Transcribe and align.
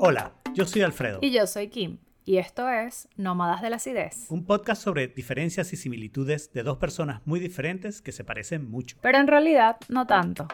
Hola, 0.00 0.32
yo 0.54 0.64
soy 0.64 0.82
Alfredo. 0.82 1.18
Y 1.22 1.32
yo 1.32 1.44
soy 1.48 1.70
Kim. 1.70 1.98
Y 2.24 2.36
esto 2.36 2.68
es 2.68 3.08
Nómadas 3.16 3.62
de 3.62 3.70
la 3.70 3.76
Acidez. 3.76 4.26
Un 4.30 4.46
podcast 4.46 4.80
sobre 4.80 5.08
diferencias 5.08 5.72
y 5.72 5.76
similitudes 5.76 6.52
de 6.52 6.62
dos 6.62 6.78
personas 6.78 7.20
muy 7.24 7.40
diferentes 7.40 8.00
que 8.00 8.12
se 8.12 8.22
parecen 8.22 8.70
mucho. 8.70 8.96
Pero 9.02 9.18
en 9.18 9.26
realidad 9.26 9.76
no 9.88 10.06
tanto. 10.06 10.46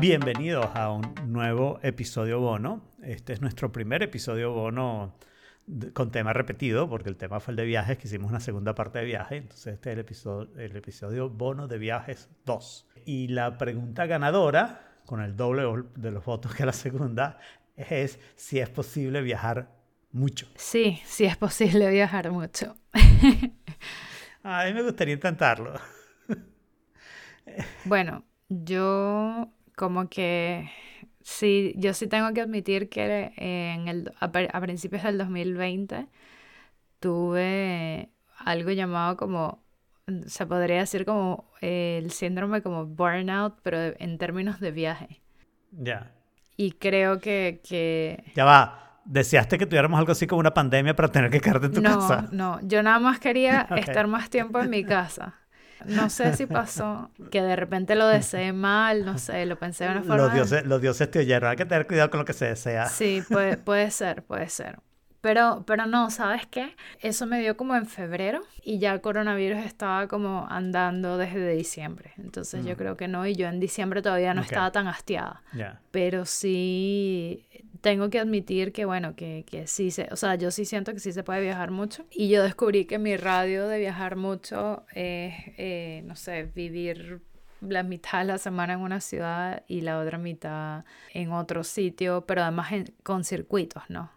Bienvenidos 0.00 0.66
a 0.74 0.90
un 0.90 1.14
nuevo 1.28 1.78
episodio 1.84 2.40
bono. 2.40 2.82
Este 3.04 3.34
es 3.34 3.40
nuestro 3.40 3.70
primer 3.70 4.02
episodio 4.02 4.52
bono 4.52 5.14
con 5.92 6.10
tema 6.10 6.32
repetido, 6.32 6.88
porque 6.88 7.08
el 7.08 7.16
tema 7.16 7.40
fue 7.40 7.52
el 7.52 7.56
de 7.56 7.64
viajes, 7.64 7.98
que 7.98 8.06
hicimos 8.06 8.30
una 8.30 8.40
segunda 8.40 8.74
parte 8.74 8.98
de 8.98 9.04
viaje. 9.04 9.36
Entonces 9.36 9.74
este 9.74 9.90
es 9.90 9.94
el 9.94 10.00
episodio, 10.00 10.50
el 10.58 10.76
episodio 10.76 11.30
bono 11.30 11.68
de 11.68 11.78
viajes 11.78 12.28
2. 12.44 12.88
Y 13.06 13.28
la 13.28 13.56
pregunta 13.58 14.06
ganadora, 14.06 14.98
con 15.06 15.20
el 15.20 15.36
doble 15.36 15.84
de 15.96 16.10
los 16.10 16.24
votos 16.24 16.54
que 16.54 16.66
la 16.66 16.72
segunda, 16.72 17.38
es 17.76 18.18
si 18.36 18.58
es 18.58 18.68
posible 18.68 19.22
viajar 19.22 19.70
mucho. 20.12 20.46
Sí, 20.54 21.00
sí 21.04 21.24
es 21.24 21.36
posible 21.36 21.90
viajar 21.90 22.30
mucho. 22.30 22.76
A 24.42 24.64
mí 24.66 24.74
me 24.74 24.82
gustaría 24.82 25.14
intentarlo. 25.14 25.74
bueno, 27.84 28.24
yo 28.48 29.50
como 29.74 30.08
que 30.08 30.70
sí, 31.24 31.74
yo 31.76 31.94
sí 31.94 32.06
tengo 32.06 32.32
que 32.32 32.42
admitir 32.42 32.88
que 32.88 33.32
en 33.36 33.88
el, 33.88 34.12
a, 34.20 34.60
principios 34.60 35.02
del 35.02 35.18
2020 35.18 36.06
tuve 37.00 38.10
algo 38.38 38.70
llamado 38.70 39.16
como, 39.16 39.64
se 40.26 40.46
podría 40.46 40.78
decir 40.78 41.04
como 41.04 41.50
el 41.60 42.10
síndrome 42.12 42.62
como 42.62 42.86
burnout, 42.86 43.58
pero 43.62 43.78
en 43.98 44.18
términos 44.18 44.60
de 44.60 44.70
viaje. 44.70 45.22
Ya. 45.72 46.12
Y 46.56 46.72
creo 46.72 47.18
que, 47.18 47.60
que... 47.68 48.32
Ya 48.36 48.44
va. 48.44 49.00
¿Deseaste 49.06 49.58
que 49.58 49.66
tuviéramos 49.66 49.98
algo 49.98 50.12
así 50.12 50.26
como 50.26 50.40
una 50.40 50.54
pandemia 50.54 50.94
para 50.94 51.08
tener 51.08 51.30
que 51.30 51.40
quedarte 51.40 51.66
en 51.66 51.72
tu 51.72 51.82
casa? 51.82 52.28
No, 52.32 52.58
no. 52.58 52.68
Yo 52.68 52.82
nada 52.82 52.98
más 52.98 53.18
quería 53.18 53.62
estar 53.76 54.06
más 54.06 54.30
tiempo 54.30 54.60
en 54.60 54.70
mi 54.70 54.84
casa. 54.84 55.34
No 55.86 56.10
sé 56.10 56.36
si 56.36 56.46
pasó 56.46 57.10
que 57.30 57.42
de 57.42 57.56
repente 57.56 57.94
lo 57.94 58.06
deseé 58.06 58.52
mal, 58.52 59.04
no 59.04 59.18
sé, 59.18 59.44
lo 59.46 59.58
pensé 59.58 59.84
de 59.84 59.90
una 59.90 60.02
forma. 60.02 60.16
Los 60.16 60.34
dioses, 60.34 60.66
los 60.66 60.80
dioses 60.80 61.10
te 61.10 61.18
oyeron, 61.20 61.50
hay 61.50 61.56
que 61.56 61.66
tener 61.66 61.86
cuidado 61.86 62.10
con 62.10 62.20
lo 62.20 62.24
que 62.24 62.32
se 62.32 62.46
desea. 62.46 62.86
Sí, 62.86 63.22
puede, 63.28 63.56
puede 63.56 63.90
ser, 63.90 64.22
puede 64.22 64.48
ser. 64.48 64.78
Pero, 65.24 65.64
pero 65.66 65.86
no, 65.86 66.10
¿sabes 66.10 66.46
qué? 66.46 66.76
Eso 67.00 67.24
me 67.24 67.40
dio 67.40 67.56
como 67.56 67.74
en 67.76 67.86
febrero 67.86 68.42
y 68.62 68.78
ya 68.78 68.92
el 68.92 69.00
coronavirus 69.00 69.64
estaba 69.64 70.06
como 70.06 70.46
andando 70.50 71.16
desde 71.16 71.54
diciembre. 71.54 72.12
Entonces 72.18 72.62
yo 72.62 72.74
mm. 72.74 72.76
creo 72.76 72.96
que 72.98 73.08
no, 73.08 73.26
y 73.26 73.34
yo 73.34 73.48
en 73.48 73.58
diciembre 73.58 74.02
todavía 74.02 74.34
no 74.34 74.42
estaba 74.42 74.70
tan 74.70 74.86
hastiada. 74.86 75.42
Pero 75.90 76.26
sí 76.26 77.48
tengo 77.80 78.10
que 78.10 78.18
admitir 78.18 78.74
que, 78.74 78.84
bueno, 78.84 79.16
que, 79.16 79.46
que 79.48 79.66
sí, 79.66 79.90
se, 79.90 80.08
o 80.12 80.16
sea, 80.16 80.34
yo 80.34 80.50
sí 80.50 80.66
siento 80.66 80.92
que 80.92 81.00
sí 81.00 81.10
se 81.10 81.22
puede 81.22 81.40
viajar 81.40 81.70
mucho. 81.70 82.04
Y 82.10 82.28
yo 82.28 82.42
descubrí 82.42 82.84
que 82.84 82.98
mi 82.98 83.16
radio 83.16 83.66
de 83.66 83.78
viajar 83.78 84.16
mucho 84.16 84.84
es, 84.90 85.32
eh, 85.56 86.02
no 86.04 86.16
sé, 86.16 86.50
vivir 86.54 87.22
la 87.62 87.82
mitad 87.82 88.18
de 88.18 88.24
la 88.26 88.36
semana 88.36 88.74
en 88.74 88.80
una 88.80 89.00
ciudad 89.00 89.62
y 89.68 89.80
la 89.80 90.00
otra 90.00 90.18
mitad 90.18 90.84
en 91.14 91.32
otro 91.32 91.64
sitio, 91.64 92.26
pero 92.26 92.42
además 92.42 92.74
con 93.02 93.24
circuitos, 93.24 93.84
¿no? 93.88 94.10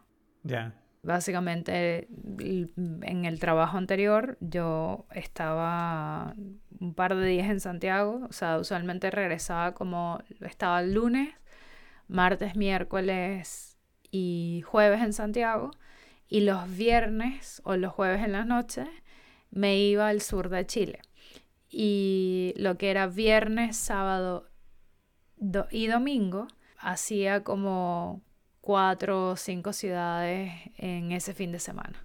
Ya. 0.44 0.74
Básicamente, 1.08 2.10
en 2.38 3.24
el 3.24 3.40
trabajo 3.40 3.78
anterior 3.78 4.38
yo 4.42 5.06
estaba 5.12 6.36
un 6.82 6.94
par 6.96 7.16
de 7.16 7.26
días 7.26 7.50
en 7.50 7.62
Santiago, 7.62 8.28
o 8.30 8.34
sea, 8.34 8.58
usualmente 8.58 9.10
regresaba 9.10 9.74
como 9.74 10.20
estaba 10.42 10.82
el 10.82 10.94
lunes, 10.94 11.34
martes, 12.10 12.58
miércoles 12.58 13.78
y 14.12 14.64
jueves 14.66 15.02
en 15.02 15.14
Santiago. 15.14 15.72
Y 16.28 16.42
los 16.42 16.76
viernes 16.76 17.62
o 17.64 17.78
los 17.78 17.94
jueves 17.94 18.22
en 18.26 18.34
las 18.34 18.46
noches 18.46 18.90
me 19.50 19.78
iba 19.78 20.10
al 20.10 20.20
sur 20.20 20.50
de 20.50 20.66
Chile. 20.66 21.00
Y 21.70 22.54
lo 22.58 22.78
que 22.78 22.92
era 22.92 23.08
viernes, 23.08 23.78
sábado 23.78 24.50
y 25.72 25.88
domingo, 25.88 26.50
hacía 26.78 27.46
como 27.46 28.27
cuatro 28.68 29.30
o 29.30 29.36
cinco 29.38 29.72
ciudades 29.72 30.52
en 30.78 31.14
ese 31.14 31.34
fin 31.34 31.54
de 31.54 31.60
semana. 31.60 32.04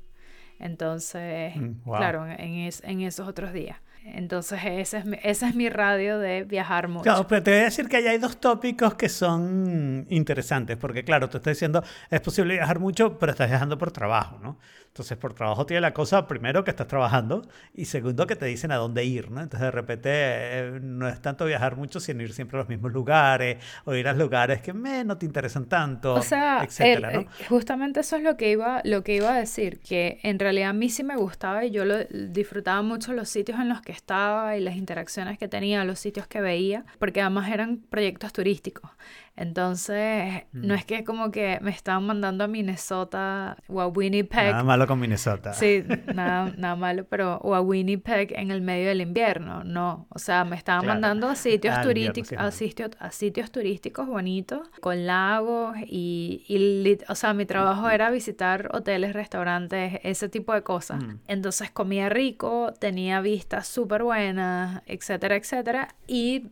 Entonces, 0.60 1.56
mm, 1.56 1.82
claro, 1.82 2.24
en, 2.24 2.70
en 2.84 3.00
esos 3.00 3.26
otros 3.26 3.52
días. 3.52 3.78
Entonces, 4.04 4.60
ese 4.64 4.98
es, 4.98 5.04
mi, 5.04 5.16
ese 5.22 5.46
es 5.46 5.54
mi 5.54 5.68
radio 5.68 6.18
de 6.18 6.44
viajar 6.44 6.88
mucho. 6.88 7.04
Claro, 7.04 7.26
pero 7.26 7.42
te 7.42 7.50
voy 7.52 7.60
a 7.60 7.64
decir 7.64 7.88
que 7.88 7.96
hay 7.96 8.18
dos 8.18 8.38
tópicos 8.38 8.94
que 8.94 9.08
son 9.08 10.06
interesantes, 10.08 10.76
porque 10.76 11.04
claro, 11.04 11.28
tú 11.28 11.36
estás 11.38 11.54
diciendo, 11.54 11.82
es 12.10 12.20
posible 12.20 12.54
viajar 12.54 12.78
mucho, 12.78 13.18
pero 13.18 13.32
estás 13.32 13.48
viajando 13.48 13.78
por 13.78 13.92
trabajo, 13.92 14.38
¿no? 14.42 14.58
Entonces, 14.92 15.16
por 15.16 15.32
trabajo 15.32 15.64
tiene 15.64 15.80
la 15.80 15.94
cosa, 15.94 16.26
primero, 16.26 16.64
que 16.64 16.70
estás 16.70 16.86
trabajando, 16.86 17.48
y 17.74 17.86
segundo, 17.86 18.26
que 18.26 18.36
te 18.36 18.44
dicen 18.44 18.72
a 18.72 18.76
dónde 18.76 19.06
ir, 19.06 19.30
¿no? 19.30 19.40
Entonces, 19.40 19.60
de 19.66 19.70
repente, 19.70 20.10
eh, 20.12 20.80
no 20.82 21.08
es 21.08 21.22
tanto 21.22 21.46
viajar 21.46 21.76
mucho, 21.76 21.98
sino 21.98 22.22
ir 22.22 22.34
siempre 22.34 22.58
a 22.58 22.60
los 22.60 22.68
mismos 22.68 22.92
lugares, 22.92 23.56
o 23.86 23.94
ir 23.94 24.06
a 24.06 24.12
lugares 24.12 24.60
que 24.60 24.74
me, 24.74 25.02
no 25.02 25.16
te 25.16 25.24
interesan 25.24 25.64
tanto, 25.64 26.12
o 26.12 26.20
sea, 26.20 26.62
etcétera, 26.62 27.10
¿no? 27.12 27.20
Eh, 27.20 27.26
justamente 27.48 28.00
eso 28.00 28.16
es 28.16 28.22
lo 28.22 28.36
que, 28.36 28.50
iba, 28.50 28.82
lo 28.84 29.02
que 29.02 29.14
iba 29.14 29.34
a 29.34 29.38
decir, 29.38 29.80
que 29.80 30.20
en 30.24 30.38
realidad 30.38 30.68
a 30.68 30.74
mí 30.74 30.90
sí 30.90 31.04
me 31.04 31.16
gustaba 31.16 31.64
y 31.64 31.70
yo 31.70 31.86
lo, 31.86 32.04
disfrutaba 32.04 32.82
mucho 32.82 33.14
los 33.14 33.30
sitios 33.30 33.58
en 33.60 33.70
los 33.70 33.80
que 33.80 33.91
estaba 33.92 34.56
y 34.56 34.60
las 34.60 34.76
interacciones 34.76 35.38
que 35.38 35.48
tenía, 35.48 35.84
los 35.84 35.98
sitios 35.98 36.26
que 36.26 36.40
veía, 36.40 36.84
porque 36.98 37.20
además 37.20 37.50
eran 37.50 37.78
proyectos 37.78 38.32
turísticos. 38.32 38.90
Entonces, 39.34 40.44
no 40.52 40.74
mm. 40.74 40.76
es 40.76 40.84
que 40.84 41.04
como 41.04 41.30
que 41.30 41.58
me 41.62 41.70
estaban 41.70 42.04
mandando 42.04 42.44
a 42.44 42.48
Minnesota 42.48 43.56
o 43.66 43.80
a 43.80 43.86
Winnipeg. 43.86 44.50
Nada 44.50 44.62
malo 44.62 44.86
con 44.86 45.00
Minnesota. 45.00 45.54
Sí, 45.54 45.84
nada, 46.14 46.52
nada 46.58 46.76
malo, 46.76 47.06
pero 47.08 47.38
o 47.38 47.54
a 47.54 47.62
Winnipeg 47.62 48.34
en 48.38 48.50
el 48.50 48.60
medio 48.60 48.88
del 48.88 49.00
invierno, 49.00 49.64
no. 49.64 50.06
O 50.10 50.18
sea, 50.18 50.44
me 50.44 50.56
estaban 50.56 50.86
mandando 50.86 51.28
a 51.28 51.34
sitios 51.34 51.80
turísticos, 51.80 52.32
a 52.36 52.50
sitios, 52.50 52.90
a 52.98 53.10
sitios 53.10 53.50
turísticos 53.50 54.06
bonitos, 54.06 54.68
con 54.80 55.06
lagos 55.06 55.76
y, 55.86 56.44
y, 56.46 56.98
o 57.08 57.14
sea, 57.14 57.32
mi 57.32 57.46
trabajo 57.46 57.88
era 57.88 58.10
visitar 58.10 58.68
hoteles, 58.72 59.14
restaurantes, 59.14 59.98
ese 60.02 60.28
tipo 60.28 60.52
de 60.52 60.62
cosas. 60.62 61.02
Mm. 61.02 61.18
Entonces 61.26 61.70
comía 61.70 62.10
rico, 62.10 62.74
tenía 62.78 63.22
vistas 63.22 63.66
súper 63.82 64.04
buenas, 64.04 64.82
etcétera, 64.86 65.34
etcétera. 65.36 65.88
Y 66.06 66.50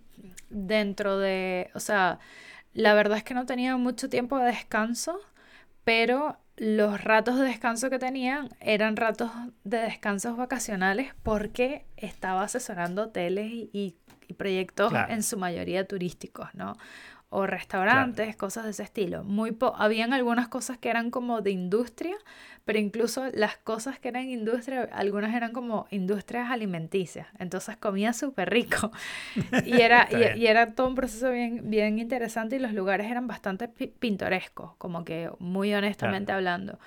dentro 0.49 1.19
de, 1.19 1.71
o 1.75 1.81
sea, 1.81 2.19
la 2.75 2.95
verdad 2.95 3.19
es 3.19 3.25
que 3.25 3.35
no 3.35 3.47
tenía 3.47 3.77
mucho 3.77 4.09
tiempo 4.09 4.37
de 4.39 4.47
descanso, 4.47 5.21
pero 5.85 6.37
los 6.57 7.03
ratos 7.05 7.39
de 7.39 7.45
descanso 7.45 7.89
que 7.89 8.01
tenían 8.01 8.49
eran 8.61 8.97
ratos 8.97 9.31
de 9.63 9.79
descansos 9.79 10.37
vacacionales 10.37 11.15
porque 11.23 11.87
estaba 11.97 12.43
asesorando 12.43 13.05
hoteles 13.05 13.47
y, 13.51 13.97
proyectos 14.37 14.93
en 15.09 15.25
su 15.25 15.37
mayoría 15.37 15.89
turísticos, 15.89 16.55
¿no? 16.55 16.77
O 17.33 17.47
restaurantes, 17.47 18.35
cosas 18.35 18.65
de 18.65 18.71
ese 18.71 18.83
estilo. 18.83 19.23
Muy 19.23 19.57
habían 19.77 20.13
algunas 20.13 20.49
cosas 20.49 20.79
que 20.79 20.91
eran 20.91 21.13
como 21.13 21.41
de 21.41 21.53
industria, 21.53 22.17
pero 22.65 22.81
incluso 22.81 23.25
las 23.33 23.57
cosas 23.57 24.01
que 24.01 24.09
eran 24.09 24.29
industria, 24.29 24.89
algunas 24.93 25.33
eran 25.35 25.53
como 25.53 25.87
industrias 25.91 26.51
alimenticias. 26.51 27.29
Entonces 27.39 27.77
comía 27.77 28.13
súper 28.13 28.51
rico. 28.51 28.91
Y 29.65 29.81
era, 29.81 30.09
y, 30.37 30.47
era 30.47 30.75
todo 30.75 30.89
un 30.89 30.95
proceso 30.95 31.31
bien, 31.31 31.71
bien 31.71 31.99
interesante 31.99 32.57
y 32.57 32.59
los 32.59 32.73
lugares 32.73 33.09
eran 33.09 33.29
bastante 33.29 33.69
pintorescos, 33.69 34.75
como 34.77 35.05
que 35.05 35.31
muy 35.39 35.73
honestamente 35.73 36.33
hablando. 36.33 36.79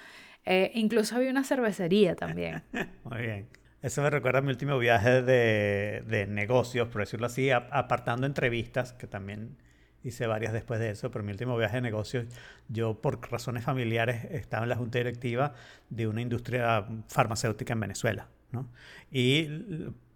Eh, 0.46 0.72
incluso 0.76 1.16
había 1.16 1.32
una 1.32 1.46
cervecería 1.46 2.16
también. 2.16 2.64
muy 3.06 3.22
bien. 3.22 3.48
Eso 3.82 4.02
me 4.02 4.10
recuerda 4.10 4.40
a 4.40 4.42
mi 4.42 4.50
último 4.50 4.78
viaje 4.78 5.22
de, 5.22 6.04
de 6.06 6.28
negocios, 6.28 6.90
por 6.90 7.02
decirlo 7.02 7.28
así, 7.28 7.50
apartando 7.52 8.28
entrevistas, 8.28 8.94
que 8.94 9.08
también 9.08 9.58
hice 10.04 10.28
varias 10.28 10.54
después 10.54 10.80
de 10.80 10.90
eso, 10.90 11.12
pero 11.12 11.24
mi 11.24 11.32
último 11.32 11.58
viaje 11.58 11.78
de 11.78 11.82
negocios, 11.82 12.26
yo 12.68 13.02
por 13.02 13.20
razones 13.32 13.64
familiares 13.64 14.26
estaba 14.32 14.64
en 14.64 14.70
la 14.70 14.76
junta 14.76 14.98
directiva 14.98 15.54
de 15.90 16.08
una 16.08 16.22
industria 16.22 16.86
farmacéutica 17.08 17.74
en 17.74 17.80
Venezuela, 17.80 18.28
¿no? 18.52 18.68
Y 19.12 19.48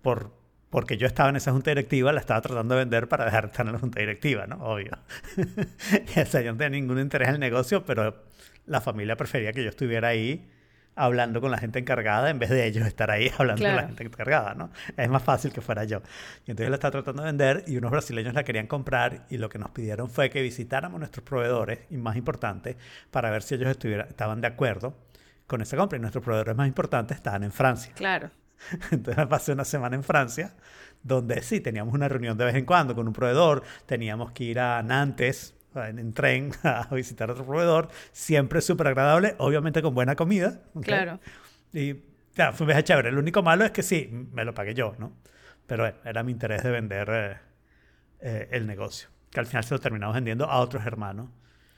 por, 0.01 0.33
porque 0.69 0.97
yo 0.97 1.07
estaba 1.07 1.29
en 1.29 1.37
esa 1.37 1.51
junta 1.51 1.71
directiva, 1.71 2.11
la 2.11 2.19
estaba 2.19 2.41
tratando 2.41 2.75
de 2.75 2.81
vender 2.81 3.07
para 3.07 3.25
dejar 3.25 3.45
de 3.45 3.51
estar 3.51 3.65
en 3.65 3.73
la 3.73 3.79
junta 3.79 3.99
directiva, 3.99 4.45
¿no? 4.47 4.57
Obvio. 4.57 4.91
o 5.37 6.25
sea, 6.25 6.41
yo 6.41 6.51
no 6.51 6.57
tenía 6.57 6.79
ningún 6.79 6.99
interés 6.99 7.29
en 7.29 7.35
el 7.35 7.39
negocio, 7.39 7.85
pero 7.85 8.23
la 8.65 8.81
familia 8.81 9.15
prefería 9.15 9.53
que 9.53 9.63
yo 9.63 9.69
estuviera 9.69 10.09
ahí 10.09 10.47
hablando 10.97 11.39
con 11.39 11.51
la 11.51 11.57
gente 11.57 11.79
encargada 11.79 12.29
en 12.29 12.39
vez 12.39 12.49
de 12.49 12.65
ellos 12.65 12.85
estar 12.85 13.11
ahí 13.11 13.31
hablando 13.37 13.63
con 13.63 13.75
la 13.75 13.83
gente 13.83 14.03
encargada, 14.03 14.53
¿no? 14.55 14.71
Es 14.95 15.09
más 15.09 15.23
fácil 15.23 15.53
que 15.53 15.61
fuera 15.61 15.83
yo. 15.83 16.01
Y 16.45 16.51
entonces 16.51 16.69
la 16.69 16.75
estaba 16.75 16.91
tratando 16.91 17.21
de 17.21 17.27
vender 17.27 17.63
y 17.67 17.77
unos 17.77 17.91
brasileños 17.91 18.33
la 18.33 18.43
querían 18.43 18.67
comprar 18.67 19.25
y 19.29 19.37
lo 19.37 19.49
que 19.49 19.59
nos 19.59 19.71
pidieron 19.71 20.09
fue 20.09 20.29
que 20.29 20.41
visitáramos 20.41 20.99
nuestros 20.99 21.23
proveedores 21.23 21.79
y 21.89 21.97
más 21.97 22.17
importante 22.17 22.77
para 23.11 23.29
ver 23.29 23.43
si 23.43 23.55
ellos 23.55 23.77
estaban 24.09 24.41
de 24.41 24.47
acuerdo 24.47 24.97
con 25.45 25.61
esa 25.61 25.77
compra 25.77 25.97
y 25.97 26.01
nuestros 26.01 26.23
proveedores 26.23 26.55
más 26.55 26.67
importantes 26.67 27.17
estaban 27.17 27.43
en 27.43 27.51
Francia. 27.51 27.93
Claro. 27.95 28.29
Entonces 28.91 29.17
me 29.17 29.27
pasé 29.27 29.53
una 29.53 29.65
semana 29.65 29.95
en 29.95 30.03
Francia, 30.03 30.55
donde 31.03 31.41
sí, 31.41 31.61
teníamos 31.61 31.93
una 31.93 32.09
reunión 32.09 32.37
de 32.37 32.45
vez 32.45 32.55
en 32.55 32.65
cuando 32.65 32.95
con 32.95 33.07
un 33.07 33.13
proveedor, 33.13 33.63
teníamos 33.85 34.31
que 34.31 34.45
ir 34.45 34.59
a 34.59 34.81
Nantes 34.83 35.56
en, 35.85 36.13
tren 36.13 36.51
a 36.63 36.87
visitar 36.93 37.29
a 37.29 37.33
otro 37.33 37.45
proveedor, 37.45 37.89
siempre 38.11 38.61
súper 38.61 38.87
agradable, 38.87 39.35
obviamente 39.37 39.81
con 39.81 39.93
buena 39.93 40.15
comida. 40.15 40.61
Claro. 40.81 41.19
Y 41.73 41.95
ya, 42.35 42.51
fue 42.51 42.65
un 42.65 42.67
viaje 42.67 42.83
chévere. 42.83 43.11
Lo 43.11 43.19
único 43.19 43.43
malo 43.43 43.65
es 43.65 43.71
que 43.71 43.83
sí, 43.83 44.09
me 44.31 44.45
lo 44.45 44.53
pagué 44.53 44.73
yo, 44.73 44.95
¿no? 44.97 45.13
Pero 45.65 45.83
bueno, 45.83 45.97
era 46.05 46.23
mi 46.23 46.31
interés 46.31 46.63
de 46.63 46.71
vender 46.71 47.09
eh, 47.11 47.37
eh, 48.21 48.47
el 48.51 48.65
negocio, 48.65 49.09
que 49.29 49.39
al 49.39 49.45
final 49.45 49.63
se 49.63 49.73
lo 49.73 49.79
terminamos 49.79 50.15
vendiendo 50.15 50.45
a 50.45 50.59
otros 50.59 50.85
hermanos. 50.85 51.29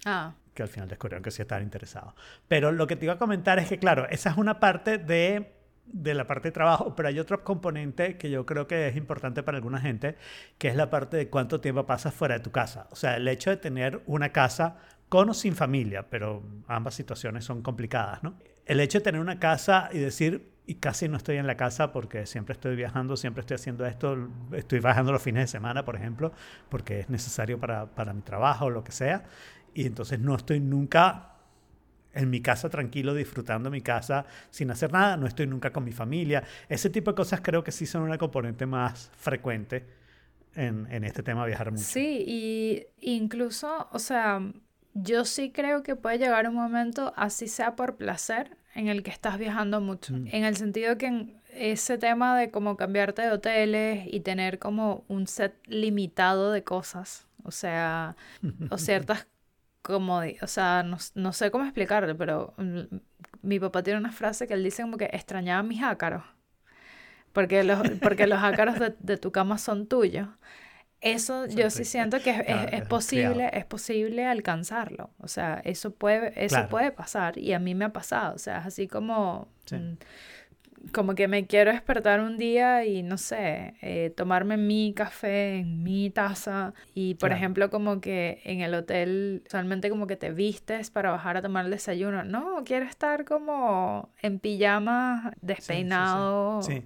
Ah. 0.05 0.33
Que 0.53 0.63
al 0.63 0.69
final 0.69 0.87
descubrieron 0.87 1.23
que 1.23 1.31
sí 1.31 1.41
estaban 1.41 1.63
interesados. 1.63 2.13
Pero 2.47 2.71
lo 2.71 2.87
que 2.87 2.95
te 2.95 3.05
iba 3.05 3.15
a 3.15 3.17
comentar 3.17 3.59
es 3.59 3.67
que, 3.67 3.79
claro, 3.79 4.07
esa 4.09 4.29
es 4.29 4.37
una 4.37 4.59
parte 4.59 4.97
de 4.97 5.58
de 5.91 6.13
la 6.13 6.27
parte 6.27 6.49
de 6.49 6.51
trabajo, 6.51 6.95
pero 6.95 7.09
hay 7.09 7.19
otro 7.19 7.43
componente 7.43 8.17
que 8.17 8.29
yo 8.29 8.45
creo 8.45 8.67
que 8.67 8.87
es 8.87 8.95
importante 8.95 9.43
para 9.43 9.57
alguna 9.57 9.79
gente, 9.79 10.15
que 10.57 10.67
es 10.67 10.75
la 10.75 10.89
parte 10.89 11.17
de 11.17 11.29
cuánto 11.29 11.61
tiempo 11.61 11.85
pasas 11.85 12.13
fuera 12.13 12.35
de 12.35 12.41
tu 12.41 12.51
casa. 12.51 12.87
O 12.91 12.95
sea, 12.95 13.17
el 13.17 13.27
hecho 13.27 13.49
de 13.49 13.57
tener 13.57 14.01
una 14.05 14.29
casa 14.29 14.77
con 15.09 15.29
o 15.29 15.33
sin 15.33 15.55
familia, 15.55 16.09
pero 16.09 16.43
ambas 16.67 16.93
situaciones 16.93 17.43
son 17.43 17.61
complicadas, 17.61 18.23
¿no? 18.23 18.35
El 18.65 18.79
hecho 18.79 18.99
de 18.99 19.03
tener 19.03 19.19
una 19.19 19.39
casa 19.39 19.89
y 19.91 19.97
decir, 19.97 20.51
y 20.67 20.75
casi 20.75 21.07
no 21.07 21.17
estoy 21.17 21.37
en 21.37 21.47
la 21.47 21.57
casa 21.57 21.91
porque 21.91 22.27
siempre 22.27 22.53
estoy 22.53 22.75
viajando, 22.75 23.17
siempre 23.17 23.41
estoy 23.41 23.55
haciendo 23.55 23.87
esto, 23.87 24.29
estoy 24.51 24.79
bajando 24.79 25.11
los 25.11 25.21
fines 25.21 25.43
de 25.43 25.47
semana, 25.47 25.83
por 25.83 25.95
ejemplo, 25.95 26.31
porque 26.69 26.99
es 26.99 27.09
necesario 27.09 27.59
para, 27.59 27.87
para 27.87 28.13
mi 28.13 28.21
trabajo 28.21 28.65
o 28.65 28.69
lo 28.69 28.83
que 28.83 28.91
sea, 28.91 29.23
y 29.73 29.87
entonces 29.87 30.19
no 30.19 30.35
estoy 30.35 30.59
nunca 30.59 31.38
en 32.19 32.29
mi 32.29 32.41
casa 32.41 32.69
tranquilo, 32.69 33.13
disfrutando 33.13 33.69
mi 33.69 33.81
casa 33.81 34.25
sin 34.49 34.69
hacer 34.71 34.91
nada, 34.91 35.17
no 35.17 35.25
estoy 35.25 35.47
nunca 35.47 35.71
con 35.71 35.83
mi 35.83 35.91
familia. 35.91 36.43
Ese 36.67 36.89
tipo 36.89 37.11
de 37.11 37.15
cosas 37.15 37.41
creo 37.41 37.63
que 37.63 37.71
sí 37.71 37.85
son 37.85 38.03
una 38.03 38.17
componente 38.17 38.65
más 38.65 39.09
frecuente 39.17 39.85
en, 40.55 40.87
en 40.91 41.03
este 41.03 41.23
tema 41.23 41.45
viajar 41.45 41.71
mucho. 41.71 41.83
Sí, 41.83 42.23
y 42.27 42.85
incluso, 42.99 43.87
o 43.91 43.99
sea, 43.99 44.41
yo 44.93 45.25
sí 45.25 45.51
creo 45.51 45.81
que 45.83 45.95
puede 45.95 46.17
llegar 46.17 46.47
un 46.47 46.55
momento, 46.55 47.13
así 47.15 47.47
sea 47.47 47.75
por 47.75 47.95
placer, 47.95 48.57
en 48.75 48.87
el 48.87 49.01
que 49.03 49.11
estás 49.11 49.37
viajando 49.37 49.81
mucho. 49.81 50.13
Mm. 50.13 50.27
En 50.31 50.43
el 50.43 50.57
sentido 50.57 50.97
que 50.97 51.35
ese 51.53 51.97
tema 51.97 52.37
de 52.37 52.51
como 52.51 52.77
cambiarte 52.77 53.21
de 53.21 53.31
hoteles 53.31 54.03
y 54.07 54.19
tener 54.19 54.59
como 54.59 55.03
un 55.07 55.27
set 55.27 55.55
limitado 55.67 56.51
de 56.51 56.63
cosas, 56.63 57.27
o 57.43 57.51
sea, 57.51 58.15
o 58.69 58.77
ciertas 58.77 59.27
como, 59.81 60.21
o 60.41 60.47
sea, 60.47 60.83
no, 60.83 61.33
sé 61.33 61.51
cómo 61.51 61.63
explicarlo, 61.63 62.17
pero 62.17 62.53
mm, 62.57 62.97
mi 63.41 63.59
papá 63.59 63.83
tiene 63.83 63.99
una 63.99 64.11
frase 64.11 64.47
que 64.47 64.53
él 64.53 64.63
dice 64.63 64.83
como 64.83 64.97
que 64.97 65.09
extrañaba 65.11 65.63
mis 65.63 65.81
ácaros, 65.83 66.23
porque 67.33 67.63
los, 67.63 67.79
porque 68.01 68.27
los 68.27 68.43
ácaros 68.43 68.75
de, 68.99 69.17
tu 69.17 69.31
cama 69.31 69.57
son 69.57 69.87
tuyos. 69.87 70.27
Eso 71.01 71.45
yo 71.45 71.69
sí 71.69 71.85
siento 71.85 72.19
que 72.19 72.43
es, 72.71 72.81
posible, 72.87 73.49
es 73.53 73.63
posible 73.63 74.25
alcanzarlo. 74.25 75.11
O 75.19 75.29
sea, 75.29 75.61
eso 75.63 75.91
puede, 75.91 76.33
eso 76.43 76.67
puede 76.67 76.91
pasar 76.91 77.37
y 77.37 77.53
a 77.53 77.59
mí 77.59 77.73
me 77.73 77.85
ha 77.85 77.93
pasado. 77.93 78.35
O 78.35 78.37
sea, 78.37 78.59
es 78.59 78.65
así 78.65 78.87
como... 78.89 79.47
Mm, 79.71 79.93
como 80.91 81.15
que 81.15 81.27
me 81.27 81.45
quiero 81.45 81.71
despertar 81.71 82.19
un 82.19 82.37
día 82.37 82.85
y 82.85 83.03
no 83.03 83.17
sé, 83.17 83.75
eh, 83.81 84.13
tomarme 84.15 84.57
mi 84.57 84.93
café 84.95 85.57
en 85.57 85.83
mi 85.83 86.09
taza. 86.09 86.73
Y 86.93 87.15
por 87.15 87.31
ejemplo 87.31 87.69
como 87.69 88.01
que 88.01 88.41
en 88.43 88.61
el 88.61 88.73
hotel 88.73 89.43
usualmente 89.45 89.89
como 89.89 90.07
que 90.07 90.15
te 90.15 90.31
vistes 90.31 90.89
para 90.89 91.11
bajar 91.11 91.37
a 91.37 91.41
tomar 91.41 91.65
el 91.65 91.71
desayuno, 91.71 92.23
no, 92.23 92.63
quiero 92.65 92.85
estar 92.85 93.25
como 93.25 94.13
en 94.21 94.39
pijama, 94.39 95.33
despeinado. 95.41 96.61
Sí, 96.61 96.83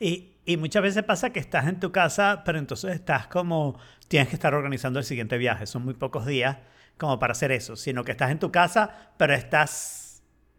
Y, 0.00 0.34
y 0.44 0.56
muchas 0.56 0.82
veces 0.82 1.02
pasa 1.02 1.30
que 1.30 1.40
estás 1.40 1.66
en 1.66 1.80
tu 1.80 1.92
casa, 1.92 2.42
pero 2.44 2.58
entonces 2.58 2.94
estás 2.94 3.26
como, 3.28 3.78
tienes 4.08 4.28
que 4.28 4.34
estar 4.34 4.54
organizando 4.54 4.98
el 4.98 5.04
siguiente 5.04 5.38
viaje, 5.38 5.66
son 5.66 5.84
muy 5.84 5.94
pocos 5.94 6.26
días 6.26 6.58
como 6.98 7.18
para 7.18 7.32
hacer 7.32 7.50
eso, 7.52 7.76
sino 7.76 8.04
que 8.04 8.12
estás 8.12 8.30
en 8.30 8.38
tu 8.38 8.52
casa, 8.52 8.90
pero 9.16 9.34
estás 9.34 10.03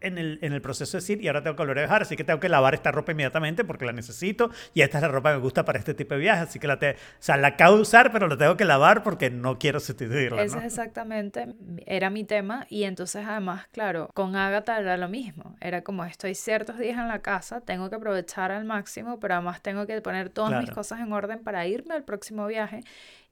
en 0.05 0.17
el, 0.17 0.39
en 0.41 0.53
el 0.53 0.61
proceso 0.61 0.97
de 0.97 1.01
decir, 1.01 1.21
y 1.21 1.27
ahora 1.27 1.43
tengo 1.43 1.55
que 1.55 1.63
volver 1.63 1.79
a 1.79 1.81
viajar, 1.81 2.01
así 2.03 2.15
que 2.15 2.23
tengo 2.23 2.39
que 2.39 2.49
lavar 2.49 2.73
esta 2.73 2.91
ropa 2.91 3.11
inmediatamente 3.11 3.63
porque 3.63 3.85
la 3.85 3.91
necesito, 3.91 4.51
y 4.73 4.81
esta 4.81 4.97
es 4.97 5.01
la 5.01 5.07
ropa 5.09 5.31
que 5.31 5.37
me 5.37 5.41
gusta 5.41 5.65
para 5.65 5.79
este 5.79 5.93
tipo 5.93 6.13
de 6.13 6.19
viaje, 6.21 6.43
así 6.43 6.59
que 6.59 6.67
la, 6.67 6.79
te, 6.79 6.91
o 6.91 6.95
sea, 7.19 7.37
la 7.37 7.49
acabo 7.49 7.75
de 7.75 7.81
usar, 7.81 8.11
pero 8.11 8.27
la 8.27 8.37
tengo 8.37 8.57
que 8.57 8.65
lavar 8.65 9.03
porque 9.03 9.29
no 9.29 9.57
quiero 9.57 9.79
sustituirla. 9.79 10.43
Ese 10.43 10.59
es 10.59 10.63
exactamente, 10.65 11.47
era 11.85 12.09
mi 12.09 12.23
tema, 12.23 12.65
y 12.69 12.83
entonces 12.83 13.25
además, 13.27 13.67
claro, 13.71 14.09
con 14.13 14.35
Agatha 14.35 14.79
era 14.79 14.97
lo 14.97 15.09
mismo, 15.09 15.55
era 15.61 15.81
como 15.81 16.05
estoy 16.05 16.35
ciertos 16.35 16.77
días 16.77 16.97
en 16.97 17.07
la 17.07 17.19
casa, 17.19 17.61
tengo 17.61 17.89
que 17.89 17.95
aprovechar 17.95 18.51
al 18.51 18.65
máximo, 18.65 19.19
pero 19.19 19.35
además 19.35 19.61
tengo 19.61 19.85
que 19.87 20.01
poner 20.01 20.29
todas 20.29 20.61
mis 20.61 20.71
cosas 20.71 20.99
en 20.99 21.11
orden 21.11 21.43
para 21.43 21.65
irme 21.65 21.95
al 21.95 22.03
próximo 22.03 22.47
viaje, 22.47 22.83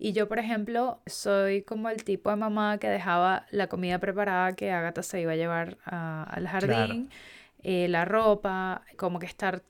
y 0.03 0.11
yo, 0.11 0.27
por 0.27 0.37
ejemplo, 0.37 0.99
soy 1.05 1.61
como 1.61 1.87
el 1.87 2.03
tipo 2.03 2.29
de 2.29 2.35
mamá 2.35 2.77
que 2.77 2.89
dejaba 2.89 3.45
la 3.51 3.67
comida 3.67 3.99
preparada 3.99 4.51
que 4.51 4.69
Agatha 4.69 5.01
se 5.01 5.21
iba 5.21 5.31
a 5.31 5.37
llevar 5.37 5.77
al 5.85 6.45
jardín, 6.45 7.09
eh, 7.63 7.87
la 7.87 8.03
ropa, 8.03 8.81
como 8.97 9.19
que 9.19 9.27
estar 9.27 9.63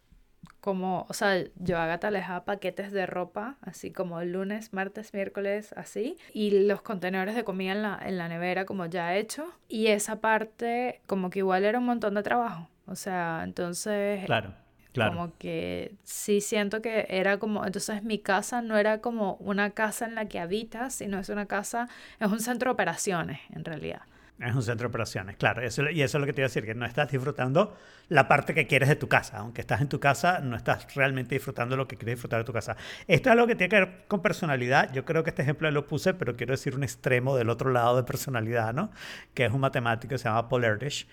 como, 0.60 1.06
o 1.08 1.14
sea, 1.14 1.44
yo 1.58 1.78
a 1.78 1.84
Agatha 1.84 2.10
le 2.10 2.18
dejaba 2.18 2.46
paquetes 2.46 2.92
de 2.92 3.06
ropa, 3.06 3.58
así 3.62 3.92
como 3.92 4.24
lunes, 4.24 4.74
martes, 4.74 5.14
miércoles, 5.14 5.72
así, 5.78 6.18
y 6.34 6.66
los 6.66 6.82
contenedores 6.82 7.36
de 7.36 7.44
comida 7.44 7.74
en 7.74 7.84
la, 7.84 8.00
en 8.04 8.18
la 8.18 8.28
nevera 8.28 8.66
como 8.66 8.88
ya 8.88 9.16
hecho, 9.16 9.46
y 9.68 9.88
esa 9.88 10.20
parte 10.20 11.02
como 11.06 11.30
que 11.30 11.40
igual 11.40 11.64
era 11.64 11.78
un 11.78 11.86
montón 11.86 12.16
de 12.16 12.24
trabajo, 12.24 12.70
o 12.88 12.96
sea, 12.96 13.42
entonces... 13.44 14.26
Claro 14.26 14.63
como 14.94 15.38
que 15.38 15.96
sí 16.04 16.42
siento 16.42 16.82
que 16.82 17.06
era 17.10 17.40
como, 17.40 17.66
entonces 17.66 18.04
mi 18.04 18.20
casa 18.20 18.62
no 18.62 18.78
era 18.78 19.02
como 19.02 19.36
una 19.36 19.72
casa 19.72 20.06
en 20.06 20.16
la 20.16 20.26
que 20.26 20.40
habitas, 20.40 20.96
sino 20.96 21.20
es 21.20 21.30
una 21.30 21.46
casa, 21.46 21.88
es 22.20 22.32
un 22.32 22.40
centro 22.40 22.70
de 22.70 22.74
operaciones 22.74 23.40
en 23.54 23.66
realidad. 23.66 24.02
Es 24.40 24.56
un 24.56 24.64
centro 24.64 24.88
de 24.88 24.90
operaciones, 24.90 25.38
claro. 25.38 25.62
Eso, 25.62 25.90
y 25.90 26.02
eso 26.02 26.18
es 26.18 26.20
lo 26.20 26.26
que 26.26 26.34
te 26.34 26.42
iba 26.42 26.48
a 26.48 26.50
decir, 26.50 26.66
que 26.66 26.74
no 26.74 26.86
estás 26.86 27.12
disfrutando 27.12 27.78
la 28.10 28.28
parte 28.28 28.54
que 28.54 28.66
quieres 28.68 28.90
de 28.90 28.96
tu 28.96 29.08
casa. 29.08 29.38
Aunque 29.38 29.62
estás 29.62 29.80
en 29.80 29.90
tu 29.90 30.00
casa, 30.00 30.40
no 30.40 30.56
estás 30.56 30.94
realmente 30.96 31.36
disfrutando 31.36 31.78
lo 31.78 31.88
que 31.88 31.96
quieres 31.96 32.16
disfrutar 32.16 32.40
de 32.40 32.46
tu 32.46 32.52
casa. 32.52 32.76
Esto 33.08 33.30
es 33.30 33.34
algo 33.34 33.48
que 33.48 33.56
tiene 33.56 33.70
que 33.70 33.76
ver 33.80 34.06
con 34.08 34.22
personalidad. 34.22 34.92
Yo 34.92 35.06
creo 35.06 35.24
que 35.24 35.30
este 35.30 35.44
ejemplo 35.44 35.70
lo 35.72 35.88
puse, 35.88 36.14
pero 36.14 36.36
quiero 36.36 36.52
decir 36.52 36.76
un 36.76 36.84
extremo 36.84 37.38
del 37.38 37.50
otro 37.50 37.70
lado 37.70 37.96
de 37.96 38.04
personalidad, 38.04 38.74
¿no? 38.74 38.92
Que 39.34 39.46
es 39.46 39.52
un 39.52 39.62
matemático 39.62 40.10
que 40.10 40.18
se 40.18 40.26
llama 40.26 40.50
Paul 40.50 40.64
Erdős 40.64 41.08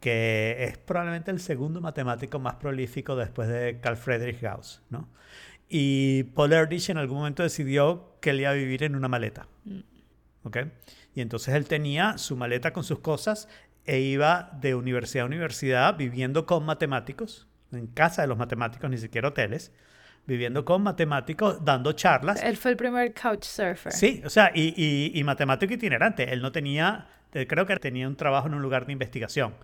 que 0.00 0.56
es 0.60 0.78
probablemente 0.78 1.30
el 1.30 1.40
segundo 1.40 1.80
matemático 1.80 2.38
más 2.38 2.54
prolífico 2.54 3.16
después 3.16 3.48
de 3.48 3.80
Carl 3.80 3.96
Friedrich 3.96 4.40
Gauss, 4.40 4.82
¿no? 4.90 5.08
Y 5.68 6.24
Paul 6.34 6.52
Erdős 6.52 6.88
en 6.90 6.98
algún 6.98 7.18
momento 7.18 7.42
decidió 7.42 8.16
que 8.20 8.30
él 8.30 8.40
iba 8.40 8.50
a 8.50 8.54
vivir 8.54 8.84
en 8.84 8.94
una 8.94 9.08
maleta, 9.08 9.48
mm. 9.64 9.80
¿ok? 10.44 10.58
Y 11.14 11.22
entonces 11.22 11.54
él 11.54 11.66
tenía 11.66 12.18
su 12.18 12.36
maleta 12.36 12.72
con 12.72 12.84
sus 12.84 13.00
cosas 13.00 13.48
e 13.84 13.98
iba 14.00 14.50
de 14.60 14.74
universidad 14.74 15.24
a 15.24 15.26
universidad 15.26 15.96
viviendo 15.96 16.46
con 16.46 16.64
matemáticos, 16.64 17.48
en 17.72 17.86
casa 17.88 18.22
de 18.22 18.28
los 18.28 18.38
matemáticos, 18.38 18.88
ni 18.90 18.98
siquiera 18.98 19.28
hoteles, 19.28 19.72
viviendo 20.26 20.64
con 20.64 20.82
matemáticos, 20.82 21.64
dando 21.64 21.92
charlas. 21.92 22.42
Él 22.42 22.56
fue 22.56 22.72
el 22.72 22.76
primer 22.76 23.14
couch 23.14 23.44
surfer. 23.44 23.92
Sí, 23.92 24.22
o 24.24 24.30
sea, 24.30 24.50
y, 24.54 24.74
y, 24.76 25.18
y 25.18 25.24
matemático 25.24 25.72
itinerante. 25.72 26.32
Él 26.32 26.42
no 26.42 26.52
tenía, 26.52 27.06
creo 27.30 27.64
que 27.64 27.76
tenía 27.76 28.06
un 28.06 28.16
trabajo 28.16 28.48
en 28.48 28.54
un 28.54 28.62
lugar 28.62 28.86
de 28.86 28.92
investigación 28.92 29.54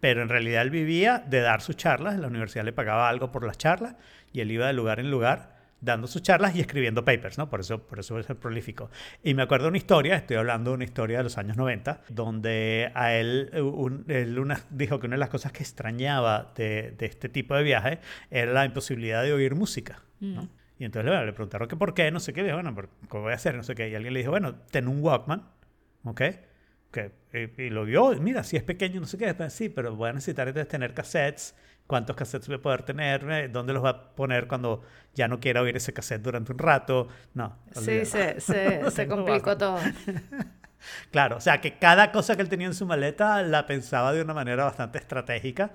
pero 0.00 0.22
en 0.22 0.28
realidad 0.28 0.62
él 0.62 0.70
vivía 0.70 1.24
de 1.26 1.40
dar 1.40 1.60
sus 1.60 1.76
charlas, 1.76 2.18
la 2.18 2.28
universidad 2.28 2.64
le 2.64 2.72
pagaba 2.72 3.08
algo 3.08 3.32
por 3.32 3.44
las 3.44 3.58
charlas 3.58 3.96
y 4.32 4.40
él 4.40 4.50
iba 4.50 4.66
de 4.66 4.72
lugar 4.72 5.00
en 5.00 5.10
lugar 5.10 5.58
dando 5.80 6.08
sus 6.08 6.22
charlas 6.22 6.56
y 6.56 6.60
escribiendo 6.60 7.04
papers, 7.04 7.38
¿no? 7.38 7.48
Por 7.48 7.60
eso, 7.60 7.86
por 7.86 8.00
eso 8.00 8.18
es 8.18 8.28
el 8.28 8.36
prolífico. 8.36 8.90
Y 9.22 9.34
me 9.34 9.42
acuerdo 9.42 9.68
una 9.68 9.76
historia, 9.76 10.16
estoy 10.16 10.36
hablando 10.36 10.70
de 10.70 10.74
una 10.74 10.84
historia 10.84 11.18
de 11.18 11.24
los 11.24 11.38
años 11.38 11.56
90, 11.56 12.02
donde 12.08 12.90
a 12.94 13.14
él, 13.14 13.50
una, 13.62 14.60
dijo 14.70 14.98
que 14.98 15.06
una 15.06 15.14
de 15.14 15.20
las 15.20 15.28
cosas 15.28 15.52
que 15.52 15.62
extrañaba 15.62 16.52
de, 16.56 16.94
de, 16.98 17.06
este 17.06 17.28
tipo 17.28 17.54
de 17.54 17.62
viaje 17.62 18.00
era 18.30 18.52
la 18.52 18.64
imposibilidad 18.64 19.22
de 19.22 19.32
oír 19.32 19.54
música, 19.54 20.02
¿no? 20.20 20.42
Mm. 20.42 20.48
Y 20.80 20.84
entonces 20.84 21.10
le 21.10 21.32
preguntaron 21.32 21.66
que 21.66 21.76
por 21.76 21.92
qué, 21.92 22.12
no 22.12 22.20
sé 22.20 22.32
qué, 22.32 22.44
dijo, 22.44 22.54
bueno, 22.54 22.72
¿cómo 23.08 23.24
voy 23.24 23.32
a 23.32 23.34
hacer? 23.34 23.56
No 23.56 23.64
sé 23.64 23.74
qué. 23.74 23.88
Y 23.88 23.96
alguien 23.96 24.14
le 24.14 24.20
dijo, 24.20 24.30
bueno, 24.30 24.54
ten 24.70 24.86
un 24.86 25.02
Walkman, 25.02 25.42
¿ok? 26.04 26.22
Que, 26.90 27.12
y, 27.56 27.70
lo 27.70 27.84
vio, 27.84 28.14
mira, 28.20 28.42
si 28.42 28.56
es 28.56 28.62
pequeño, 28.62 29.00
no 29.00 29.06
sé 29.06 29.18
qué, 29.18 29.34
sí, 29.50 29.68
pero 29.68 29.94
voy 29.94 30.10
a 30.10 30.12
necesitar 30.14 30.52
tener 30.66 30.94
cassettes, 30.94 31.54
cuántos 31.86 32.16
cassettes 32.16 32.48
voy 32.48 32.56
a 32.56 32.62
poder 32.62 32.82
tener, 32.82 33.50
dónde 33.52 33.72
los 33.72 33.84
va 33.84 33.90
a 33.90 34.14
poner 34.14 34.46
cuando 34.46 34.82
ya 35.14 35.28
no 35.28 35.40
quiera 35.40 35.60
oír 35.60 35.76
ese 35.76 35.92
cassette 35.92 36.22
durante 36.22 36.52
un 36.52 36.58
rato, 36.58 37.08
no. 37.34 37.58
Sí, 37.72 38.04
se, 38.04 38.40
se, 38.40 38.90
se 38.90 39.06
complicó 39.06 39.56
todo. 39.56 39.78
claro, 41.10 41.36
o 41.36 41.40
sea 41.40 41.60
que 41.60 41.78
cada 41.78 42.10
cosa 42.12 42.36
que 42.36 42.42
él 42.42 42.48
tenía 42.48 42.66
en 42.66 42.74
su 42.74 42.86
maleta 42.86 43.42
la 43.42 43.66
pensaba 43.66 44.12
de 44.12 44.22
una 44.22 44.34
manera 44.34 44.64
bastante 44.64 44.98
estratégica 44.98 45.72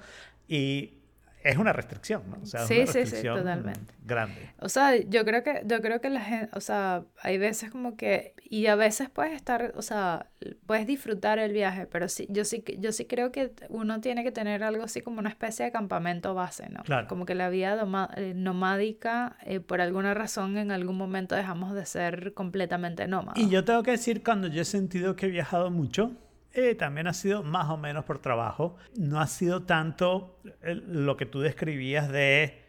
y 0.48 1.03
es 1.44 1.58
una 1.58 1.74
restricción, 1.74 2.24
¿no? 2.30 2.38
O 2.42 2.46
sea, 2.46 2.66
sí, 2.66 2.88
sí, 2.88 3.06
sí, 3.06 3.22
totalmente. 3.24 3.94
Grande. 4.06 4.52
O 4.60 4.70
sea, 4.70 4.96
yo 4.96 5.26
creo 5.26 5.44
que, 5.44 5.62
yo 5.66 5.82
creo 5.82 6.00
que 6.00 6.10
la 6.10 6.22
gente, 6.22 6.50
o 6.54 6.62
sea, 6.62 7.04
hay 7.22 7.38
veces 7.38 7.70
como 7.70 7.98
que, 7.98 8.34
y 8.44 8.68
a 8.68 8.76
veces 8.76 9.10
puedes 9.10 9.34
estar, 9.34 9.74
o 9.76 9.82
sea, 9.82 10.28
puedes 10.66 10.88
disfrutar 10.88 11.40
el 11.40 11.52
viaje, 11.52 11.86
pero 11.86 12.08
sí, 12.08 12.28
yo 12.30 12.46
sí, 12.46 12.64
yo 12.80 12.94
sí 12.94 13.06
creo 13.06 13.32
que 13.32 13.52
uno 13.70 14.00
tiene 14.00 14.24
que 14.24 14.32
tener 14.32 14.64
algo 14.64 14.84
así 14.84 15.02
como 15.02 15.20
una 15.20 15.30
especie 15.30 15.66
de 15.66 15.72
campamento 15.72 16.34
base, 16.34 16.70
¿no? 16.70 16.82
Claro. 16.84 17.08
Como 17.08 17.26
que 17.26 17.36
la 17.36 17.50
vida 17.50 17.78
eh, 18.16 18.34
nomádica, 18.36 19.38
eh, 19.46 19.60
por 19.60 19.82
alguna 19.82 20.14
razón, 20.14 20.58
en 20.58 20.72
algún 20.72 20.98
momento 20.98 21.36
dejamos 21.36 21.74
de 21.74 21.86
ser 21.86 22.34
completamente 22.34 23.08
nómadas. 23.08 23.38
Y 23.38 23.50
yo 23.50 23.66
tengo 23.66 23.84
que 23.84 23.92
decir, 23.92 24.24
cuando 24.24 24.48
yo 24.48 24.62
he 24.62 24.66
sentido 24.66 25.16
que 25.16 25.26
he 25.26 25.30
viajado 25.30 25.70
mucho, 25.72 26.12
eh, 26.54 26.76
también 26.76 27.08
ha 27.08 27.14
sido 27.14 27.44
más 27.44 27.70
o 27.70 27.78
menos 27.78 28.06
por 28.06 28.20
trabajo. 28.20 28.78
No 28.96 29.20
ha 29.20 29.28
sido 29.28 29.64
tanto 29.64 30.40
lo 30.62 31.18
que 31.18 31.26
tú 31.26 31.42
describías 31.42 32.10
de 32.10 32.62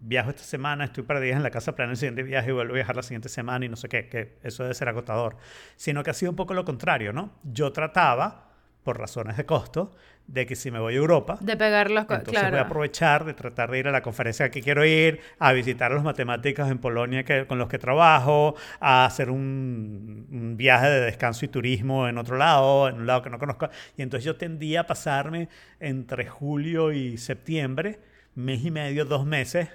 viajo 0.00 0.30
esta 0.30 0.44
semana, 0.44 0.84
estoy 0.84 1.04
para 1.04 1.20
días 1.20 1.36
en 1.36 1.42
la 1.42 1.50
casa, 1.50 1.74
planeo 1.74 1.92
el 1.92 1.96
siguiente 1.96 2.22
viaje 2.22 2.50
y 2.50 2.52
vuelvo 2.52 2.72
a 2.72 2.76
viajar 2.76 2.96
la 2.96 3.02
siguiente 3.02 3.28
semana 3.28 3.64
y 3.66 3.68
no 3.68 3.76
sé 3.76 3.88
qué, 3.88 4.08
que 4.08 4.38
eso 4.42 4.62
debe 4.62 4.74
ser 4.74 4.88
agotador. 4.88 5.36
Sino 5.76 6.02
que 6.02 6.10
ha 6.10 6.14
sido 6.14 6.30
un 6.30 6.36
poco 6.36 6.54
lo 6.54 6.64
contrario, 6.64 7.12
¿no? 7.12 7.32
Yo 7.42 7.72
trataba 7.72 8.52
por 8.82 8.98
razones 8.98 9.36
de 9.36 9.46
costo, 9.46 9.94
de 10.26 10.46
que 10.46 10.56
si 10.56 10.70
me 10.70 10.78
voy 10.78 10.94
a 10.94 10.96
Europa, 10.96 11.38
de 11.40 11.56
pegar 11.56 11.90
los 11.90 12.08
entonces 12.08 12.50
voy 12.50 12.58
a 12.58 12.62
aprovechar 12.62 13.24
de 13.24 13.34
tratar 13.34 13.70
de 13.70 13.78
ir 13.78 13.88
a 13.88 13.92
la 13.92 14.02
conferencia 14.02 14.50
que 14.50 14.62
quiero 14.62 14.84
ir, 14.84 15.20
a 15.38 15.52
visitar 15.52 15.92
a 15.92 15.94
los 15.94 16.04
matemáticos 16.04 16.70
en 16.70 16.78
Polonia 16.78 17.24
que, 17.24 17.46
con 17.46 17.58
los 17.58 17.68
que 17.68 17.78
trabajo, 17.78 18.54
a 18.80 19.04
hacer 19.04 19.30
un, 19.30 20.21
un, 20.52 20.56
viaje 20.56 20.86
de 20.86 21.00
descanso 21.00 21.44
y 21.44 21.48
turismo 21.48 22.08
en 22.08 22.18
otro 22.18 22.36
lado, 22.36 22.88
en 22.88 22.96
un 22.96 23.06
lado 23.06 23.22
que 23.22 23.30
no 23.30 23.38
conozco. 23.38 23.68
Y 23.96 24.02
entonces 24.02 24.24
yo 24.24 24.36
tendía 24.36 24.82
a 24.82 24.86
pasarme 24.86 25.48
entre 25.80 26.26
julio 26.26 26.92
y 26.92 27.18
septiembre, 27.18 28.00
mes 28.34 28.64
y 28.64 28.70
medio, 28.70 29.04
dos 29.04 29.26
meses, 29.26 29.68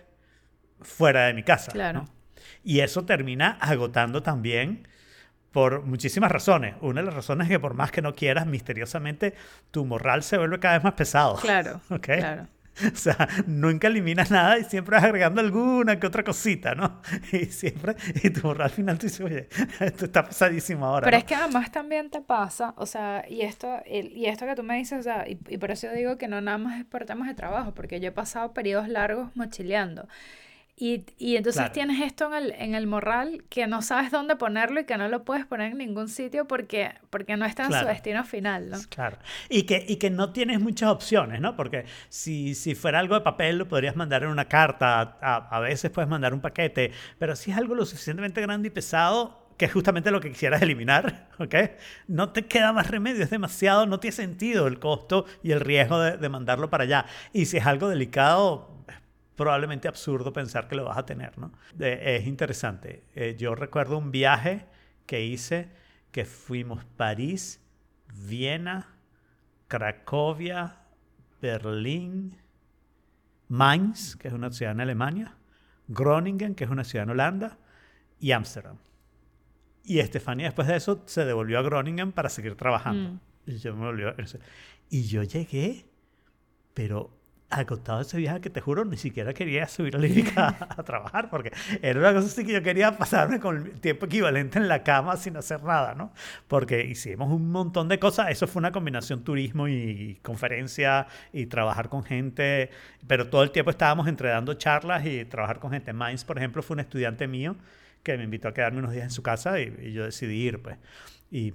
fuera 0.81 1.27
de 1.27 1.34
mi 1.34 1.43
casa. 1.43 1.72
Claro. 1.72 2.05
Y 2.63 2.79
eso 2.79 3.05
termina 3.05 3.57
agotando 3.60 4.24
también 4.24 4.88
por 5.51 5.84
muchísimas 5.84 6.31
razones. 6.31 6.75
Una 6.81 7.01
de 7.01 7.05
las 7.07 7.15
razones 7.15 7.48
es 7.48 7.51
que 7.51 7.60
por 7.60 7.74
más 7.74 7.91
que 7.91 8.01
no 8.01 8.13
quieras, 8.13 8.46
misteriosamente 8.46 9.34
tu 9.72 9.86
morral 9.86 10.24
se 10.24 10.38
vuelve 10.38 10.60
cada 10.60 10.75
vez 10.75 10.84
más 10.84 10.93
pesado. 10.93 11.36
Claro. 11.38 11.81
Claro. 12.01 12.48
O 12.93 12.96
sea, 12.96 13.27
nunca 13.46 13.88
eliminas 13.88 14.31
nada 14.31 14.57
y 14.57 14.63
siempre 14.63 14.96
vas 14.96 15.03
agregando 15.03 15.41
alguna 15.41 16.00
que 16.00 16.07
otra 16.07 16.24
cosita, 16.24 16.75
¿no? 16.75 17.01
Y 17.31 17.46
siempre, 17.46 17.96
y 18.24 18.29
tu 18.29 18.41
morral 18.41 18.67
al 18.67 18.72
final 18.72 18.98
te 18.98 19.07
dice, 19.07 19.24
oye, 19.24 19.48
esto 19.79 20.05
está 20.05 20.24
pesadísimo 20.24 20.86
ahora. 20.86 21.05
Pero 21.05 21.17
es 21.17 21.24
que 21.24 21.36
además 21.36 21.72
también 21.72 22.10
te 22.10 22.22
pasa, 22.22 22.74
o 22.77 22.86
sea, 22.86 23.25
y 23.27 23.41
esto, 23.41 23.81
y 23.86 24.25
esto 24.25 24.46
que 24.46 24.55
tú 24.55 24.63
me 24.63 24.77
dices, 24.77 25.00
o 25.00 25.03
sea, 25.03 25.27
y, 25.27 25.39
y 25.48 25.57
por 25.57 25.72
eso 25.72 25.89
digo 25.91 26.17
que 26.17 26.27
no 26.27 26.41
nada 26.41 26.57
más 26.57 26.79
es 26.79 26.86
por 26.86 27.05
temas 27.05 27.27
de 27.27 27.34
trabajo, 27.34 27.74
porque 27.74 28.00
yo 28.00 28.10
he 28.10 28.12
pasado 28.12 28.53
periodos 28.53 28.88
largos 28.88 29.36
mochileando. 29.36 30.07
Y, 30.79 31.05
y 31.17 31.38
entonces 31.38 31.72
tienes 31.72 32.00
esto 32.03 32.27
en 32.27 32.34
el, 32.36 32.51
en 32.51 32.75
el 32.75 32.86
morral 32.86 33.43
que 33.50 33.65
no 33.65 33.81
sabes 33.81 34.12
dónde 34.12 34.36
ponerlo 34.36 34.81
y 34.81 34.86
que 34.86 34.96
no 34.96 35.07
lo 35.07 35.24
puedes 35.24 35.43
poner 35.43 35.72
en 35.72 35.79
ningún 35.79 36.07
sitio 36.07 36.48
porque, 36.48 36.93
porque 37.10 37.36
no 37.36 37.48
está 37.48 37.65
en 37.65 37.74
su 37.74 37.84
destino 37.84 38.24
final, 38.24 38.69
¿no? 38.69 38.77
Claro. 38.89 39.17
Y 39.50 39.63
que, 39.63 39.84
y 39.88 39.96
que 39.96 40.12
no 40.12 40.31
tienes 40.34 40.60
muchas 40.60 40.89
opciones, 40.89 41.41
¿no? 41.41 41.55
Porque 41.55 41.86
si, 42.10 42.53
si 42.53 42.75
fuera 42.75 43.00
algo 43.00 43.15
de 43.15 43.22
papel 43.22 43.57
lo 43.57 43.67
podrías 43.67 43.96
mandar 43.96 44.22
en 44.22 44.29
una 44.29 44.46
carta, 44.46 45.17
a, 45.19 45.50
a 45.50 45.60
veces 45.62 45.89
puedes 45.89 46.07
mandar 46.07 46.36
un 46.36 46.41
paquete, 46.41 46.91
pero 47.17 47.36
si 47.36 47.50
es 47.50 47.57
algo 47.57 47.74
lo 47.74 47.84
suficientemente 47.84 48.39
grande 48.39 48.67
y 48.67 48.72
pesado, 48.72 49.48
que 49.57 49.65
es 49.65 49.74
justamente 49.74 50.12
lo 50.12 50.22
que 50.22 50.29
quisieras 50.29 50.62
eliminar, 50.62 51.29
¿ok? 51.39 51.55
No 52.07 52.29
te 52.34 52.46
queda 52.46 52.72
más 52.72 52.91
remedio, 52.91 53.24
es 53.24 53.31
demasiado, 53.31 53.88
no 53.88 54.00
tiene 54.00 54.15
sentido 54.15 54.67
el 54.67 54.77
costo 54.77 55.25
y 55.41 55.53
el 55.53 55.60
riesgo 55.60 56.00
de, 56.00 56.17
de 56.17 56.29
mandarlo 56.29 56.69
para 56.69 56.84
allá. 56.84 57.07
Y 57.34 57.48
si 57.48 57.57
es 57.57 57.65
algo 57.65 57.89
delicado, 57.89 58.76
probablemente 59.38 59.88
absurdo 59.88 60.34
pensar 60.34 60.67
que 60.67 60.75
lo 60.75 60.84
vas 60.84 60.98
a 60.98 61.06
tener, 61.06 61.38
¿no? 61.38 61.53
es 61.79 62.27
interesante. 62.27 63.06
Eh, 63.15 63.36
yo 63.38 63.56
recuerdo 63.56 63.98
un 63.98 64.12
viaje 64.12 64.65
que 65.06 65.24
hice 65.24 65.70
que 66.12 66.25
fuimos 66.25 66.84
París, 66.84 67.63
Viena, 68.13 68.98
Cracovia, 69.67 70.79
Berlín, 71.39 72.36
Mainz, 73.48 74.15
que 74.15 74.27
es 74.27 74.34
una 74.34 74.51
ciudad 74.51 74.74
en 74.74 74.82
Alemania, 74.82 75.36
Groningen, 75.88 76.56
que 76.56 76.63
es 76.63 76.70
una 76.70 76.84
ciudad 76.84 77.03
en 77.03 77.12
Holanda, 77.12 77.60
y 78.20 78.32
Ámsterdam. 78.32 78.77
Y 79.84 80.00
Estefania 80.00 80.48
después 80.48 80.67
de 80.67 80.75
eso 80.75 81.03
se 81.06 81.24
devolvió 81.25 81.60
a 81.60 81.62
Groningen 81.62 82.12
para 82.12 82.29
seguir 82.29 82.56
trabajando. 82.56 83.12
Mm. 83.12 83.20
Y 83.46 83.58
yo 83.58 83.75
me 83.75 83.86
volvió 83.86 84.13
Y 84.89 85.03
yo 85.03 85.24
llegué, 85.24 85.86
pero 86.74 87.16
agotado 87.50 88.01
ese 88.01 88.18
viaje 88.18 88.42
que 88.42 88.50
te 88.50 88.60
juro 88.60 88.84
ni 88.84 88.98
siquiera 88.98 89.34
quería 89.34 89.68
subir 89.68 89.96
a 89.96 90.00
Lírica 90.00 90.58
a, 90.70 90.84
trabajar 90.84 91.30
porque 91.30 91.51
era 91.82 92.00
una 92.00 92.13
cosa 92.13 92.27
así 92.27 92.46
que 92.46 92.51
yo 92.51 92.62
quería 92.62 92.98
pasarme 92.98 93.39
con 93.39 93.58
el 93.58 93.80
tiempo 93.80 94.06
equivalente 94.06 94.60
en 94.60 94.68
la 94.68 94.84
cama 94.84 95.16
sin 95.16 95.38
hacer 95.38 95.63
nada, 95.63 95.96
¿no? 95.96 96.12
Porque 96.48 96.84
hicimos 96.84 97.32
un 97.32 97.50
montón 97.50 97.88
de 97.88 98.00
cosas, 98.00 98.30
eso 98.32 98.48
fue 98.48 98.60
una 98.60 98.72
combinación 98.72 99.24
turismo 99.24 99.68
y 99.68 100.20
conferencia 100.22 101.08
y 101.32 101.46
trabajar 101.46 101.88
con 101.88 102.04
gente, 102.04 102.70
pero 103.08 103.30
todo 103.30 103.44
el 103.44 103.51
tiempo 103.51 103.72
estábamos 103.72 104.08
entre 104.08 104.30
dando 104.30 104.54
charlas 104.56 105.06
y 105.06 105.24
trabajar 105.25 105.60
con 105.60 105.72
gente. 105.72 105.94
Mainz, 105.94 106.25
por 106.25 106.38
ejemplo, 106.38 106.62
fue 106.62 106.75
un 106.75 106.82
estudiante 106.82 107.27
mío 107.27 107.56
que 108.04 108.18
me 108.18 108.25
invitó 108.25 108.50
a 108.50 108.54
quedarme 108.54 108.80
unos 108.80 108.92
días 108.92 109.06
en 109.06 109.12
su 109.12 109.24
casa 109.24 109.60
y, 109.60 109.94
yo 109.94 110.04
decidí 110.04 110.36
ir, 110.36 110.62
pues. 110.62 110.77
Y 111.32 111.54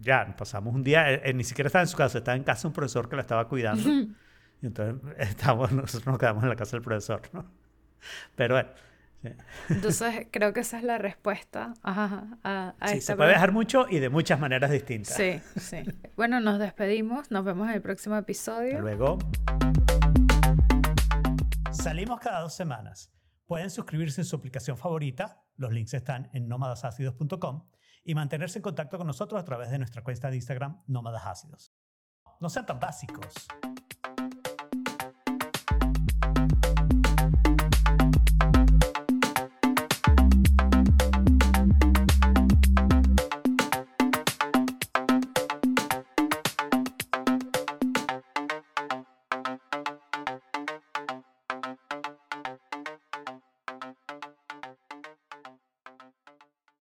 ya, 0.00 0.34
pasamos 0.36 0.74
un 0.74 0.82
día, 0.82 1.20
ni 1.34 1.44
siquiera 1.44 1.66
estaba 1.66 1.82
en 1.82 1.88
su 1.88 1.96
casa, 1.96 2.18
estaba 2.18 2.36
en 2.36 2.44
casa 2.44 2.66
un 2.68 2.74
profesor 2.74 3.08
que 3.08 3.16
la 3.16 3.22
estaba 3.22 3.48
cuidando. 3.48 3.88
Y 4.62 4.66
entonces 4.66 5.00
estamos, 5.18 5.72
nosotros 5.72 6.06
nos 6.06 6.18
quedamos 6.18 6.42
en 6.42 6.50
la 6.50 6.56
casa 6.56 6.76
del 6.76 6.82
profesor, 6.82 7.22
¿no? 7.32 7.44
Pero 8.34 8.54
bueno. 8.54 8.70
Entonces 9.68 10.28
creo 10.30 10.52
que 10.52 10.60
esa 10.60 10.78
es 10.78 10.84
la 10.84 10.98
respuesta 10.98 11.74
a, 11.82 12.36
a, 12.44 12.88
sí, 12.88 13.00
se 13.00 13.16
puede 13.16 13.30
dejar 13.30 13.50
mucho 13.50 13.86
y 13.90 13.98
de 13.98 14.08
muchas 14.08 14.38
maneras 14.38 14.70
distintas. 14.70 15.14
Sí, 15.14 15.40
sí. 15.56 15.78
Bueno, 16.16 16.38
nos 16.38 16.60
despedimos, 16.60 17.30
nos 17.32 17.44
vemos 17.44 17.68
en 17.68 17.74
el 17.74 17.82
próximo 17.82 18.16
episodio. 18.16 18.80
luego. 18.80 19.18
Salimos 21.72 22.20
cada 22.20 22.40
dos 22.40 22.54
semanas. 22.54 23.12
Pueden 23.46 23.70
suscribirse 23.70 24.20
en 24.20 24.24
su 24.24 24.36
aplicación 24.36 24.76
favorita, 24.76 25.42
los 25.56 25.72
links 25.72 25.94
están 25.94 26.28
en 26.32 26.48
nómadasácidos.com 26.48 27.64
y 28.04 28.14
mantenerse 28.14 28.58
en 28.58 28.62
contacto 28.62 28.98
con 28.98 29.06
nosotros 29.06 29.40
a 29.40 29.44
través 29.44 29.70
de 29.70 29.78
nuestra 29.78 30.02
cuenta 30.02 30.30
de 30.30 30.36
Instagram 30.36 30.82
Nómadas 30.86 31.26
Ácidos. 31.26 31.72
No 32.40 32.48
sean 32.48 32.66
tan 32.66 32.78
básicos. 32.78 33.48